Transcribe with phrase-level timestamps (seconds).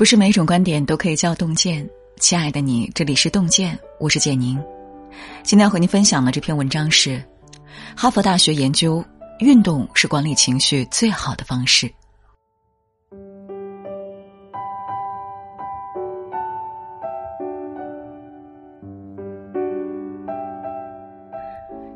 [0.00, 1.86] 不是每种观点都可以叫洞见，
[2.20, 4.58] 亲爱的你，这里是洞见，我是简宁。
[5.42, 7.22] 今天和您分享的这篇文章是：
[7.94, 9.04] 哈佛大学研究，
[9.40, 11.92] 运动是管理情绪最好的方式。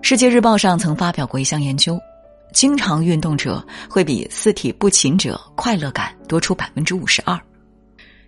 [0.02, 1.98] 世界日报上曾发表过一项研究，
[2.52, 7.40] 经常运动者会比四体不勤者快乐感多出百分之五十二。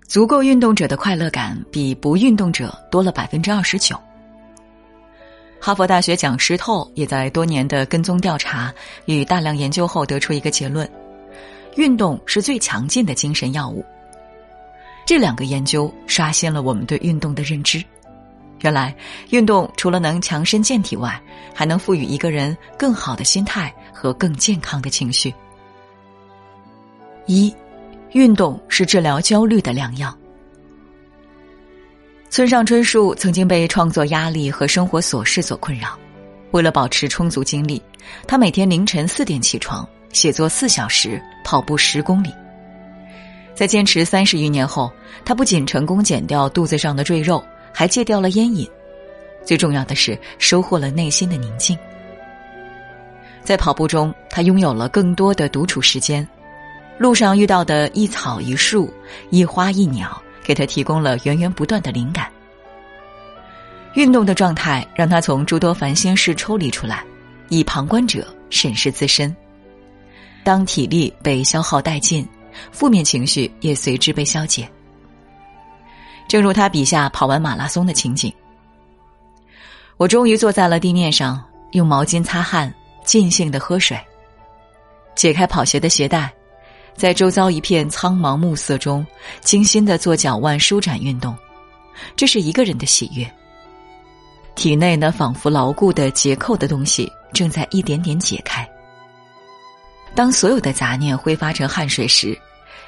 [0.06, 4.00] 足够运动者的快乐感比不运动者多了百分之二十九。
[5.60, 8.72] 哈佛大学讲师透也在多年的跟踪调查
[9.06, 10.88] 与大量研究后得出一个结论：
[11.74, 13.84] 运动是最强劲的精神药物。
[15.04, 17.82] 这两个研究刷新了我们对运动的认知。
[18.60, 18.94] 原来，
[19.30, 21.20] 运动除了能强身健体外，
[21.52, 25.34] 还能赋予一个人更好的心态和更健康的情绪。
[27.26, 27.52] 一。
[28.16, 30.16] 运动是治疗焦虑的良药。
[32.30, 35.98] 村上春树曾经被创作压力和生活琐事所困扰，
[36.50, 37.80] 为了保持充足精力，
[38.26, 42.32] 他每天凌晨四点起床，写作四小时，跑步十公里。
[43.54, 44.90] 在坚持三十余年后，
[45.22, 48.66] 他不仅成功减掉肚子上的赘肉，还戒掉了烟瘾。
[49.44, 51.78] 最重要的是，收获了内心的宁静。
[53.44, 56.26] 在跑步中，他拥有了更多的独处时间。
[56.98, 58.92] 路上遇到的一草一树、
[59.30, 62.30] 一花一鸟，给他提供了源源不断的灵感。
[63.94, 67.04] 运动的状态让他从诸多烦心事抽离出来，
[67.48, 69.34] 以旁观者审视自身。
[70.42, 72.26] 当体力被消耗殆尽，
[72.72, 74.68] 负面情绪也随之被消解。
[76.28, 78.32] 正如他笔下跑完马拉松的情景：
[79.96, 82.72] 我终于坐在了地面上，用毛巾擦汗，
[83.04, 83.98] 尽兴的喝水，
[85.14, 86.32] 解开跑鞋的鞋带。
[86.96, 89.06] 在周遭一片苍茫暮色中，
[89.42, 91.36] 精心的做脚腕舒展运动，
[92.16, 93.30] 这是一个人的喜悦。
[94.54, 98.66] 体内那仿佛牢固的结扣的东西正在一点点解开。
[100.14, 102.36] 当所有的杂念挥发成汗水时，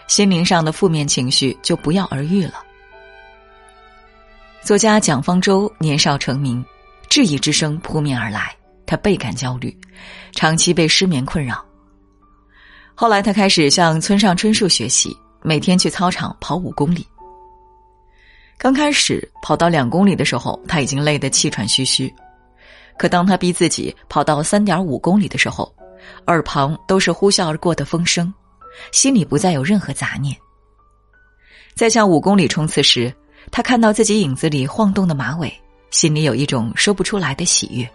[0.06, 2.54] 心灵上的负面情绪就不药而愈了。
[4.62, 6.65] 作家蒋方舟年少成名，
[7.10, 8.56] 质疑之声扑面而来，
[8.87, 9.77] 他倍感焦虑，
[10.33, 11.62] 长期被失眠困扰。
[13.00, 17.06] 后来，他开始向村上春树学习，每天去操场跑五公里。
[18.56, 22.12] 刚开始跑到两公里的时候，他已经累得气喘吁吁。
[22.98, 25.72] 可当他逼自己跑到三点五公里的时候，
[26.26, 28.34] 耳旁都是呼啸而过的风声，
[28.91, 30.36] 心里不再有任何杂念。
[31.76, 33.15] 在向五公里冲刺时，
[33.53, 35.54] 他看到自己影子里晃动的马尾，
[35.92, 37.88] 心里有一种说不出来的喜悦。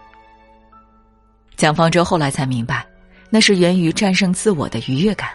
[1.57, 2.87] 蒋方舟后来才明白。
[3.33, 5.27] 那是源于战胜自我的愉悦感。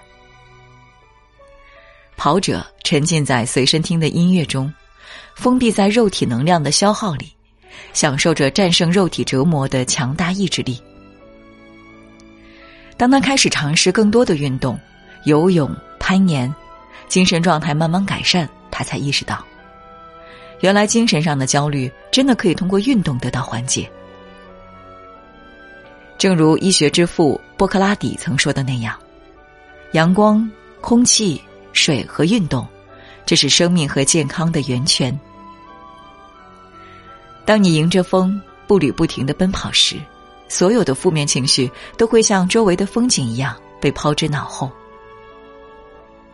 [2.16, 4.72] 跑者沉浸在随身听的音乐中，
[5.34, 7.32] 封闭在肉体能量的消耗里，
[7.92, 10.81] 享受着战胜肉体折磨的强大意志力。
[12.97, 14.78] 当他开始尝试更多的运动，
[15.25, 16.54] 游泳、攀岩，
[17.09, 19.44] 精神状态慢慢改善，他才意识到，
[20.60, 23.91] 原来精神上的焦虑真的可以通过运动得到缓解。
[26.18, 28.98] 正如医学之父波克拉底曾说的那样，
[29.92, 31.40] 阳光、空气、
[31.72, 32.66] 水和运动，
[33.24, 35.16] 这是生命和健康的源泉。
[37.44, 39.96] 当你迎着风步履不停的奔跑时，
[40.48, 44.68] 所有的负面情绪都会像周围的风景一样被抛之脑后。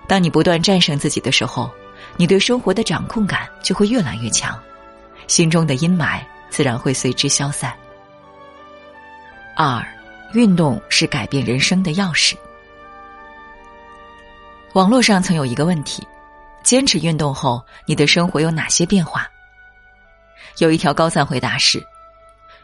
[0.09, 1.71] 当你不断战胜自己的时候，
[2.17, 4.59] 你对生活的掌控感就会越来越强，
[5.27, 7.75] 心中的阴霾自然会随之消散。
[9.57, 9.87] 二，
[10.33, 12.35] 运动是改变人生的钥匙。
[14.73, 16.05] 网络上曾有一个问题：
[16.65, 19.29] 坚持运动后，你的生活有哪些变化？
[20.59, 21.81] 有一条高赞回答是：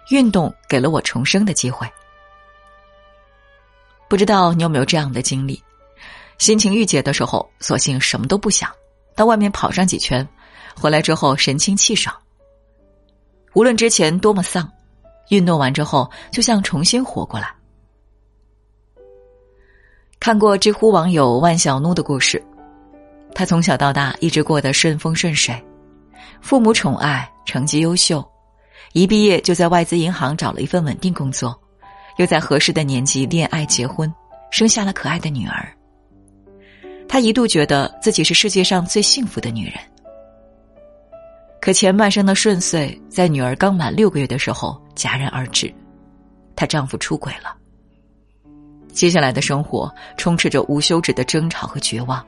[0.09, 1.89] 运动给了我重生的机会。
[4.09, 5.63] 不知道你有没有这样的经历？
[6.39, 8.69] 心情郁结的时候，索性什么都不想，
[9.15, 10.27] 到外面跑上几圈，
[10.75, 12.13] 回来之后神清气爽。
[13.55, 14.69] 无论之前多么丧。
[15.31, 17.53] 运动完之后，就像重新活过来。
[20.21, 22.41] 看过知乎网友万小怒的故事，
[23.35, 25.55] 他从小到大一直过得顺风顺水，
[26.43, 28.23] 父母宠爱，成绩优秀，
[28.93, 31.59] 一毕业就在外资银行找了一份稳定工作，
[32.19, 34.13] 又在合适的年纪恋爱结婚，
[34.51, 35.73] 生下了可爱的女儿。
[37.09, 39.75] 他一度觉得自己是世界上最幸福的女人。
[41.61, 45.73] 可前半生的顺遂，在女儿刚满六个月的时候戛然而止，
[46.57, 47.55] 她丈夫出轨了。
[48.93, 52.25] 接下来的生活充斥着无休止的争吵和绝望。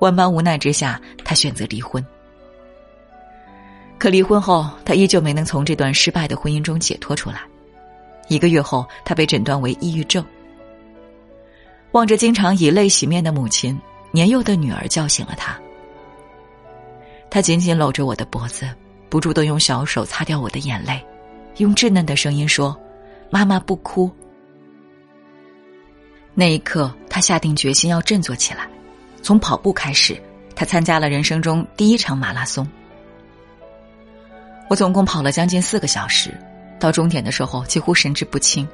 [0.00, 2.04] 万般无奈之下，她选择离婚。
[3.98, 7.40] 可离婚后，她依旧没能从这段失败的婚姻中解脱出来。
[8.28, 10.22] 一个月后，她被诊断为抑郁症。
[11.92, 13.80] 望着经常以泪洗面的母亲，
[14.10, 15.58] 年幼的女儿叫醒了他。
[17.34, 18.64] 他紧紧搂着我的脖子，
[19.08, 21.04] 不住的用小手擦掉我的眼泪，
[21.56, 22.80] 用稚嫩的声音说
[23.28, 24.08] ：“妈妈不哭。”
[26.32, 28.68] 那一刻，他下定决心要振作起来。
[29.20, 30.16] 从跑步开始，
[30.54, 32.64] 他参加了人生中第一场马拉松。
[34.70, 36.32] 我总共跑了将近四个小时，
[36.78, 38.64] 到终点的时候几乎神志不清。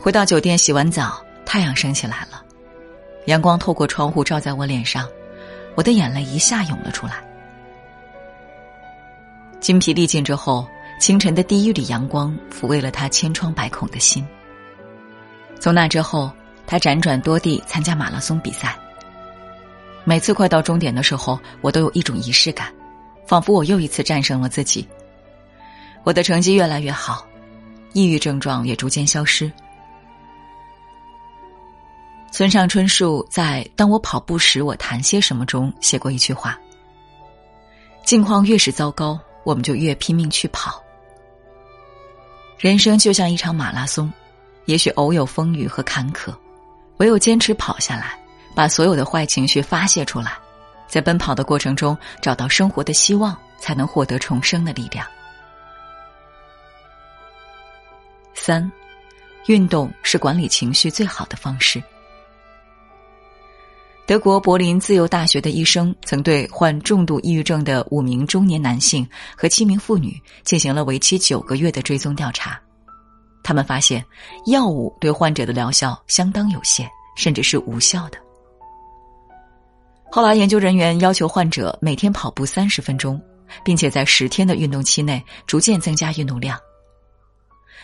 [0.00, 2.42] 回到酒店洗完澡，太阳升起来了，
[3.26, 5.06] 阳光透过窗户照在我脸上，
[5.74, 7.22] 我的眼泪一下涌了出来。
[9.60, 10.66] 精疲力尽之后，
[10.98, 14.26] 清晨的第一缕阳光抚慰了他千疮百孔的心。
[15.60, 16.30] 从那之后。
[16.66, 18.78] 他辗转多地参加马拉松比赛。
[20.04, 22.72] 每次快到终点的时候，我都有一种仪式感，
[23.26, 24.86] 仿佛我又一次战胜了自己。
[26.04, 27.26] 我的成绩越来越好，
[27.92, 29.50] 抑郁症状也逐渐消失。
[32.30, 36.56] 村上春树在《当我跑步时，我谈些什么》中写过一句话
[38.06, 40.82] ：“境况越是糟糕，我们就越拼命去跑。
[42.58, 44.12] 人生就像一场马拉松，
[44.66, 46.34] 也许偶有风雨和坎坷。”
[46.98, 48.18] 唯有坚持跑下来，
[48.54, 50.32] 把所有的坏情绪发泄出来，
[50.86, 55.06] 在奔跑的过程中找到生活的希望，才能获得重生的力量。
[58.34, 58.70] 三，
[59.46, 61.82] 运动是管理情绪最好的方式。
[64.10, 72.60] 德国柏林自由大学的医生曾对患重度抑郁症的五名中年男性和七名妇女进行了为期九个月的追踪调查。
[73.44, 74.04] 他们发现，
[74.46, 78.18] 药物对患者的疗效相当有限，甚至是无效的。
[80.10, 83.22] 后来，研究人员要求患者每天跑步三十分钟，
[83.62, 86.58] 并且在十天的运动期内逐渐增加运动量。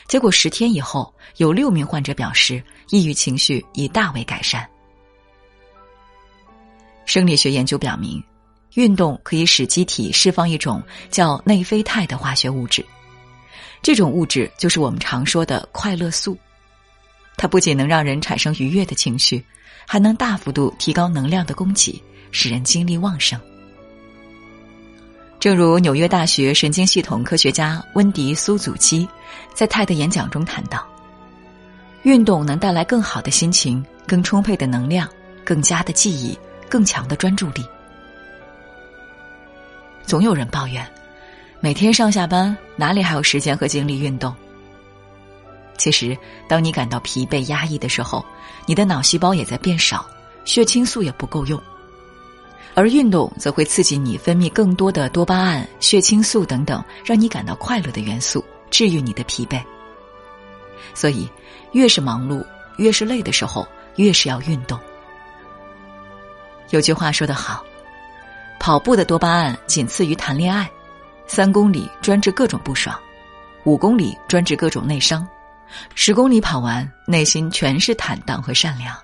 [0.09, 4.69] 结果，十天以后，有六名患者表示，抑郁情绪已大为改善。
[7.07, 8.23] 生理学研究表明，
[8.75, 12.85] 运动可以使机体释放一种叫内啡肽的化学物质。
[13.81, 16.37] 这种物质就是我们常说的快乐素，
[17.37, 19.43] 它不仅能让人产生愉悦的情绪，
[19.87, 23.41] 还能大幅度提高能量的供给，使人精力旺盛。
[25.39, 29.07] 正如纽约大学神经系统科学家温迪·苏祖基
[29.55, 30.85] 在泰的演讲中谈到，
[32.03, 35.09] 运动能带来更好的心情、更充沛的能量、
[35.45, 36.37] 更加的记忆、
[36.69, 37.65] 更强的专注力。
[40.05, 40.87] 总有人抱怨。
[41.59, 44.33] 每天上下班，哪里还有时间和精力运动？
[45.79, 46.17] 其实，
[46.49, 48.25] 当你感到疲惫、压抑的时候，
[48.67, 50.07] 你的脑细胞也在变少，
[50.45, 51.61] 血清素也不够用，
[52.75, 59.61] 而运动则会刺激你分泌更多的多巴胺、血清素等等，让你感到快乐的元素，治愈你的疲惫。
[60.95, 61.29] 所以，
[61.73, 62.45] 越是忙碌、
[62.77, 63.67] 越是累的时候，
[63.97, 64.79] 越是要运动。
[66.71, 67.65] 有句话说得好
[68.59, 70.71] ：“跑步的多巴胺仅次于谈恋爱。”
[71.29, 72.97] 三公里专治各种不爽，
[73.65, 75.27] 五公里专治各种内伤，
[75.97, 78.97] 十公里跑完，内心全是坦荡和善良。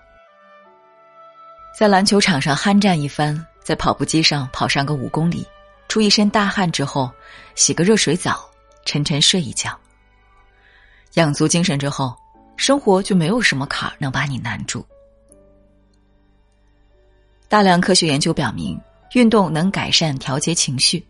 [1.77, 5.45] 在篮球场上酣战一番，在跑步机上跑上个五公里，
[5.89, 7.11] 出一身大汗之后，
[7.57, 8.49] 洗个热水澡，
[8.85, 9.77] 沉沉睡一觉，
[11.15, 12.17] 养足精神之后，
[12.57, 14.87] 生活就没有什么坎儿能把你难住。
[17.53, 18.81] 大量科学研究表明，
[19.13, 20.99] 运动能改善调节情绪。《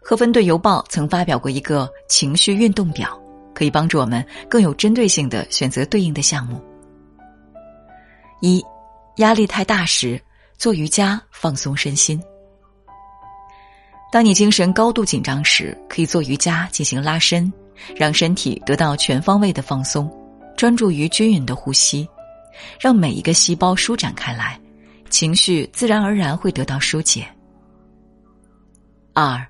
[0.00, 3.20] 赫芬顿邮报》曾发表过一个情绪运动表，
[3.54, 6.58] 可以帮助我们更有针对性的选择对应的项目。
[8.40, 8.64] 一，
[9.16, 10.18] 压力太大时，
[10.56, 12.18] 做瑜伽放松身心。
[14.10, 17.52] 当你精神高度紧张时，可以做瑜伽进行拉伸，
[17.94, 20.10] 让身体得到全方位的放松，
[20.56, 22.08] 专注于均匀的呼吸，
[22.80, 24.58] 让每一个细胞舒展开来，
[25.10, 27.26] 情绪自然而然会得到疏解。
[29.12, 29.46] 二。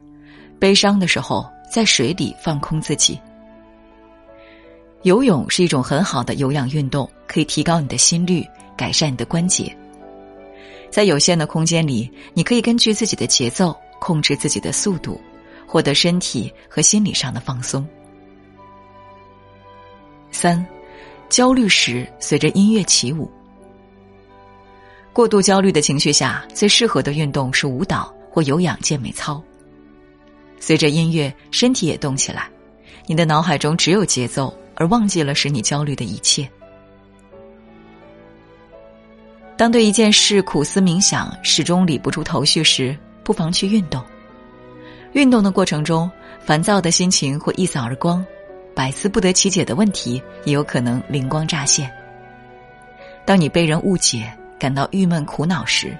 [0.58, 3.20] 悲伤的时候，在水里放空自己。
[5.02, 8.42] 游泳是一种很好的有氧运动，可以提高你的心率，
[8.74, 9.76] 改善你的关节。
[10.90, 15.20] 在有限的空间里，你可以根据自己的节奏控制自己的速度，
[15.66, 17.86] 获得身体和心理上的放松。
[20.30, 20.66] 三，
[21.28, 23.30] 焦虑时随着音乐起舞。
[25.16, 29.42] 过度焦虑的情绪下，最适合的运动是舞蹈或有氧健美操。
[30.60, 32.50] 随着音乐，身体也动起来，
[33.06, 36.46] 你的脑海中只有节奏，而忘记了使你焦虑的一切。
[39.56, 42.94] 当对一件事苦思冥想，始终理不出头绪时，
[43.24, 44.04] 不妨去运动。
[45.14, 46.10] 运动的过程中，
[46.44, 48.22] 烦躁的心情会一扫而光，
[48.74, 51.90] 百思不得其解的问题也有可能灵光乍现。
[53.24, 55.96] 当你被人误解、感到郁闷苦恼时，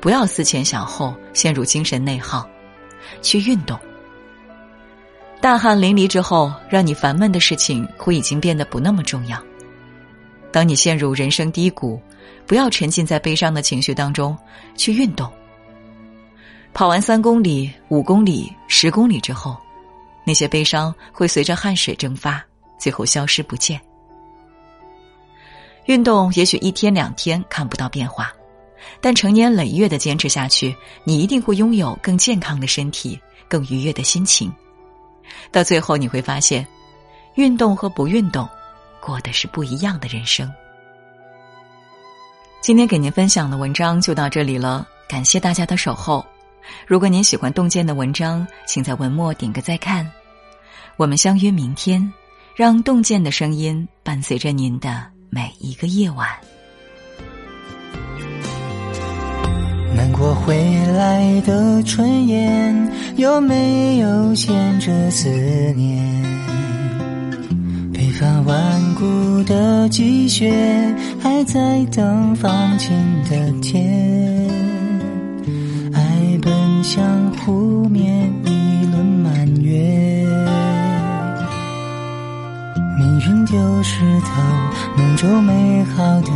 [0.00, 2.48] 不要思前想后，陷入精神内耗，
[3.22, 3.78] 去运动。
[5.40, 9.42] 大汗淋漓之后，让你烦闷的事情会已经变得不那么重要。
[10.50, 12.00] 当你陷入人生低谷，
[12.46, 14.36] 不要沉浸在悲伤的情绪当中，
[14.76, 15.30] 去运动。
[16.72, 19.56] 跑完三公里、五公里、十公里之后，
[20.24, 22.42] 那些悲伤会随着汗水蒸发，
[22.78, 23.80] 最后消失不见。
[25.86, 28.32] 运动也许一天两天看不到变化，
[29.00, 30.74] 但成年累月的坚持下去，
[31.04, 34.52] 你一定会拥有更健康的身体、更愉悦的心情。
[35.50, 36.66] 到最后，你会发现，
[37.34, 38.48] 运动和不运动，
[39.00, 40.50] 过的是不一样的人生。
[42.62, 46.24] 今天给您分享的文章就到这里了，感谢大家的守候。
[46.86, 50.10] 如果您喜欢洞见的文章，请在文末点个再看。
[50.96, 52.10] 我们相约明天，
[52.56, 56.28] 让洞见的声音伴随着您的每一个夜晚。
[59.96, 60.54] 南国回
[60.96, 65.28] 来的春燕，有没有牵着思
[65.74, 65.98] 念？
[67.92, 70.54] 北方顽固的积雪，
[71.20, 72.94] 还在等放晴
[73.28, 74.14] 的天。
[76.84, 77.23] 向
[83.54, 84.42] 命运丢石头，
[84.96, 86.30] 梦中美好的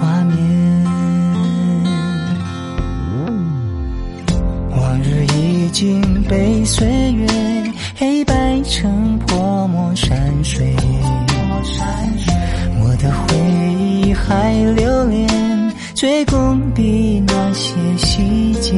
[0.00, 0.36] 画面。
[4.70, 7.26] 往日已经被岁月
[7.96, 10.74] 黑白成泼墨山水，
[12.80, 13.36] 我的回
[13.80, 15.28] 忆还留恋
[15.94, 18.76] 最工笔那些细节。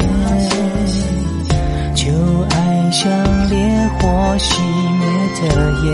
[1.94, 2.10] 旧
[2.50, 3.10] 爱像
[3.50, 4.62] 烈火熄
[4.98, 5.06] 灭
[5.42, 5.44] 的
[5.84, 5.90] 烟，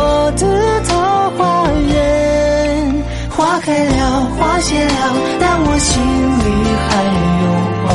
[0.00, 0.44] 我的
[0.88, 0.90] 桃
[1.36, 3.04] 花源。
[3.36, 4.92] 花开了，花谢了，
[5.38, 6.02] 但我心
[6.44, 6.46] 里
[6.86, 6.88] 还
[7.42, 7.46] 有
[7.84, 7.88] 花。